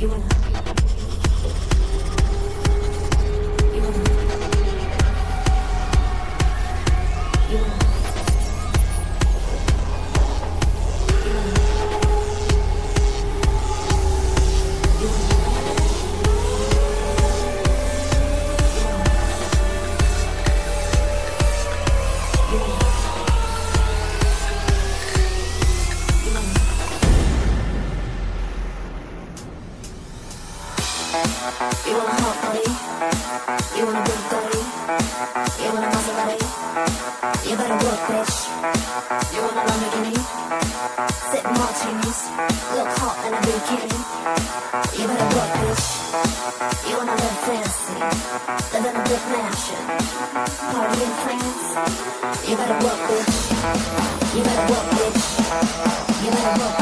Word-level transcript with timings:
you 0.00 0.08
wanna 0.08 0.49
You 51.10 52.54
better 52.56 52.78
work, 52.86 53.00
bitch. 53.10 53.34
You 54.36 54.42
better 54.44 54.66
work, 54.70 54.86
bitch. 54.94 55.20
You 56.22 56.30
better 56.30 56.54
work, 56.60 56.78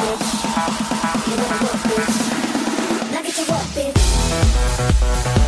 bitch. 1.89 2.17
Now 3.11 3.23
get 3.23 3.35
to 3.35 3.43
work, 3.51 3.67
bitch. 3.73 5.48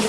Now 0.00 0.08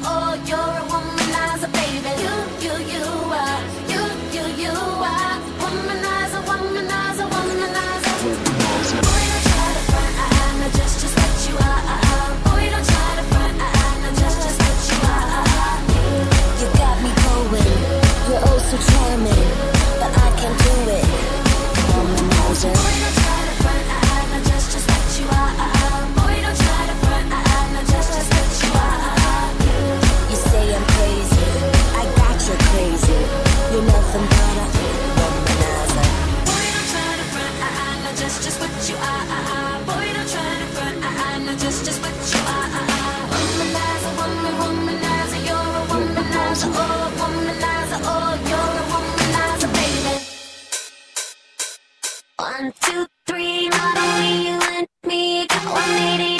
Oh, 0.00 0.06
all 0.06 0.36
your 0.46 0.87
One, 52.38 52.72
two, 52.80 53.04
three, 53.26 53.68
not 53.68 53.98
only 53.98 54.46
you 54.46 54.60
and 54.60 54.86
me, 55.04 55.44
got 55.48 55.64
180. 55.64 56.37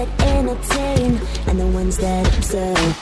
that 0.00 0.22
entertain 0.36 1.20
and 1.48 1.60
the 1.60 1.66
ones 1.66 1.98
that 1.98 2.24
observe. 2.38 2.92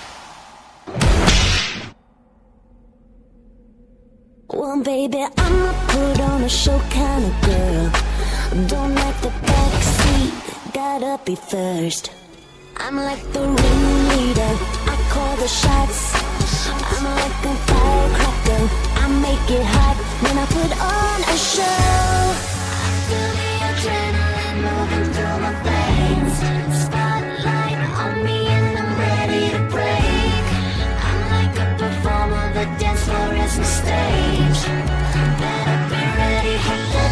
Well, 4.50 4.82
baby, 4.82 5.24
I'm 5.36 5.56
a 5.62 5.74
put 5.88 6.20
on 6.20 6.42
a 6.42 6.48
show 6.48 6.78
kind 6.90 7.24
of 7.24 7.34
girl. 7.46 7.86
Don't 8.66 8.94
like 8.94 9.18
the 9.20 9.32
backseat, 9.46 10.32
gotta 10.74 11.22
be 11.24 11.36
first. 11.36 12.10
I'm 12.76 12.96
like 12.96 13.22
the 13.32 13.42
ringleader, 13.42 14.54
I 14.92 14.96
call 15.12 15.36
the 15.36 15.50
shots. 15.60 16.00
I'm 16.92 17.04
like 17.04 17.44
a 17.52 17.54
firecracker, 17.68 18.62
I 19.02 19.06
make 19.26 19.46
it 19.58 19.64
hot 19.76 19.96
when 20.22 20.36
I 20.44 20.46
put 20.58 20.72
on 20.96 21.18
a 21.34 21.38
show. 21.52 21.80
I 22.82 22.90
feel 23.06 23.30
the 23.40 23.50
adrenaline 23.68 24.58
moving 24.66 25.12
through 25.12 25.38
my 25.44 25.52
body. 25.62 25.77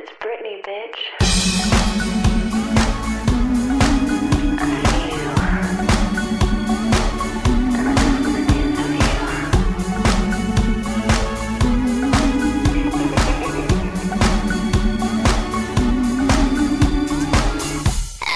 It's 0.00 0.12
Britney, 0.20 0.62
bitch. 0.62 1.00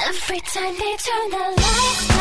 Every 0.08 0.40
time 0.40 0.74
they 0.74 0.96
turn 0.96 1.30
the 1.30 1.62
lights 1.62 2.11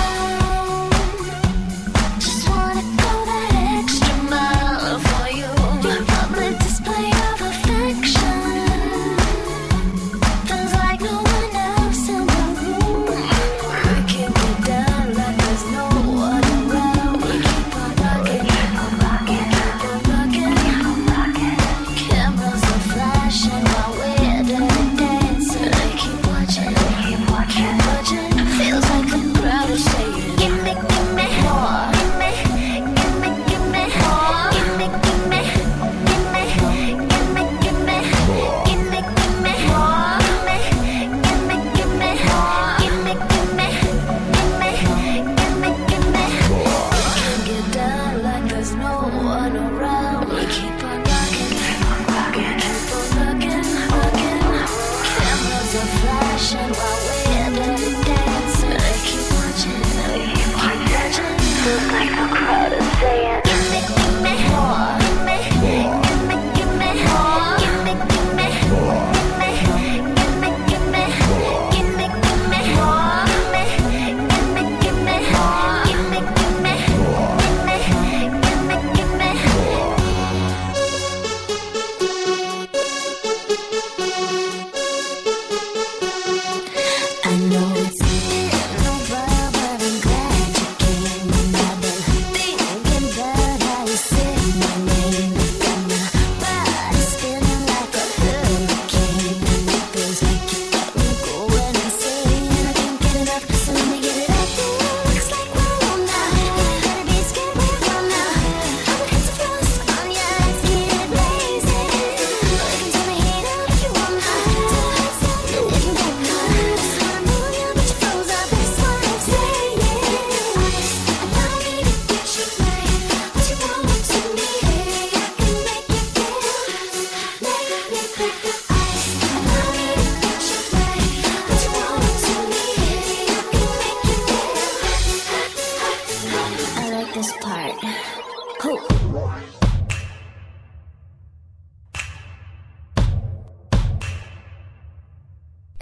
I 87.32 87.38
know. 87.38 87.71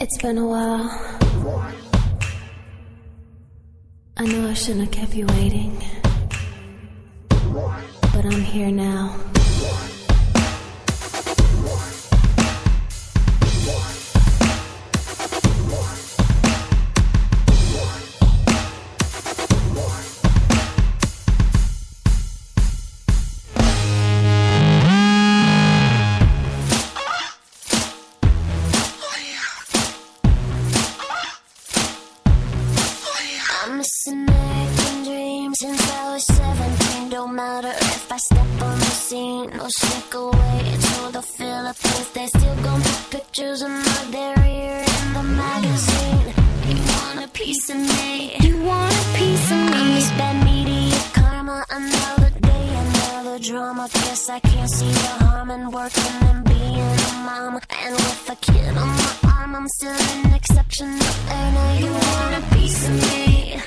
It's 0.01 0.17
been 0.21 0.37
a 0.37 0.47
while. 0.47 0.89
I 4.15 4.25
know 4.25 4.49
I 4.49 4.53
shouldn't 4.53 4.85
have 4.85 4.91
kept 4.91 5.13
you 5.13 5.25
waiting. 5.25 5.83
But 7.27 8.25
I'm 8.25 8.41
here 8.41 8.71
now. 8.71 9.19
drama. 53.49 53.89
Guess 53.91 54.29
I 54.29 54.39
can't 54.39 54.69
see 54.69 54.91
the 54.91 55.11
harm 55.25 55.49
in 55.49 55.71
working 55.71 56.15
and 56.29 56.43
being 56.45 56.89
a 57.09 57.13
mom. 57.25 57.59
And 57.83 57.95
with 57.95 58.29
a 58.29 58.35
kid 58.35 58.77
on 58.77 58.89
my 59.01 59.13
arm, 59.33 59.55
I'm 59.55 59.67
still 59.69 59.99
an 60.13 60.33
exception. 60.35 60.89
I 61.37 61.41
know 61.55 61.69
you 61.81 61.91
want 62.05 62.33
a 62.39 62.43
piece 62.55 62.81
of 62.87 62.93
me. 62.93 63.59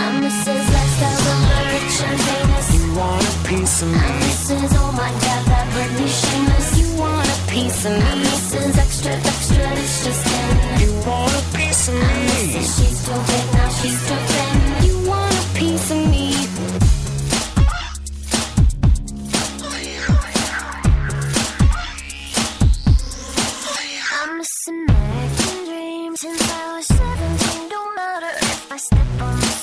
I'm 0.00 0.14
Mrs. 0.24 0.64
Lifestyle, 0.74 1.22
the 1.28 1.36
rich 1.74 1.96
and 2.08 2.18
famous. 2.26 2.68
You 2.74 2.84
want 2.98 3.26
a 3.30 3.34
piece 3.48 3.82
of 3.82 3.88
me. 3.92 3.98
I'm 4.06 4.18
Mrs. 4.26 4.70
Oh 4.82 4.92
my 5.02 5.10
God, 5.24 5.42
that 5.50 5.66
Britney 5.74 6.10
shameless. 6.20 6.68
You 6.80 6.88
want 6.98 7.28
a 7.36 7.38
piece 7.52 7.84
of 7.86 7.92
me. 7.92 8.02
I'm 8.10 8.18
Mrs. 8.26 8.78
Extra, 8.84 9.12
extra, 9.32 9.64
it's 9.82 10.04
just 10.04 10.24
in. 10.38 10.48
You 10.82 10.90
want 11.06 11.34
a 11.40 11.44
piece 11.56 11.88
of 11.88 11.94
me. 11.94 12.00
I'm 12.00 12.26
Mrs. 12.26 12.66
She's 12.74 12.98
doing 13.06 13.46
now, 13.54 13.68
she's 13.78 14.08
doing. 14.08 14.21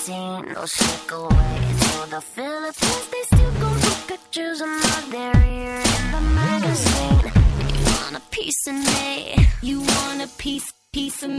seen 0.09 0.53
no 0.53 0.65
shake 0.65 1.11
away. 1.11 1.59
So 1.83 2.05
the 2.15 2.21
Philippines, 2.21 3.05
they 3.13 3.23
still 3.31 3.53
go 3.63 3.69
for 3.83 3.95
pictures 4.11 4.59
and 4.61 4.75
not 4.87 5.03
their 5.15 5.37
ear 5.59 5.77
in 5.97 6.05
the 6.15 6.21
magazine. 6.41 7.25
You 7.77 7.85
want 7.97 8.15
a 8.21 8.23
piece 8.31 8.61
of 8.71 8.75
me? 8.89 9.47
You 9.61 9.77
want 9.81 10.21
a 10.27 10.29
piece, 10.43 10.69
piece 10.91 11.21
of 11.23 11.31
me? 11.31 11.38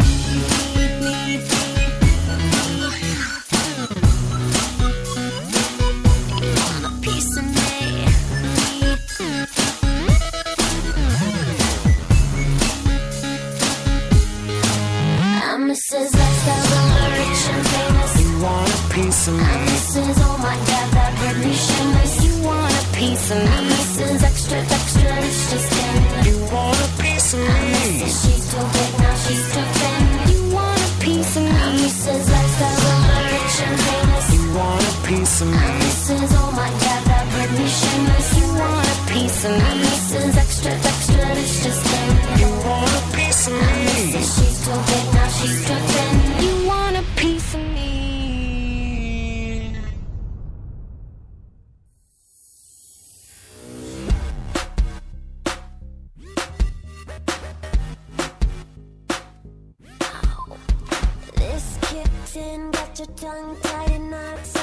tongue 63.20 63.54
tied 63.60 63.90
and 63.90 64.10
not 64.10 64.59